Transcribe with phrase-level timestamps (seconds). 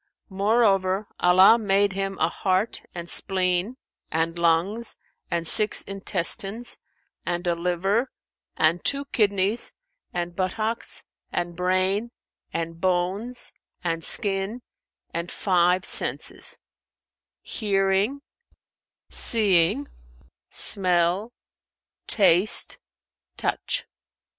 [0.31, 3.77] Moreover, Allah made him a heart and spleen
[4.11, 4.97] and lungs
[5.29, 6.79] and six intestines
[7.23, 8.09] and a liver
[8.57, 9.73] and two kidneys
[10.11, 12.09] and buttocks and brain
[12.51, 13.53] and bones
[13.83, 14.63] and skin
[15.13, 16.57] and five senses;
[17.43, 18.23] hearing,
[19.07, 19.87] seeing,
[20.49, 21.31] smell,
[22.07, 22.79] taste,
[23.37, 23.85] touch.